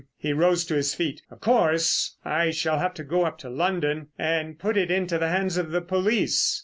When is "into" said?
4.89-5.19